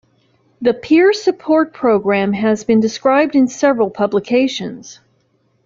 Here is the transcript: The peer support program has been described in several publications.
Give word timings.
The 0.63 0.73
peer 0.73 1.13
support 1.13 1.75
program 1.75 2.33
has 2.33 2.63
been 2.63 2.79
described 2.79 3.35
in 3.35 3.47
several 3.47 3.91
publications. 3.91 4.99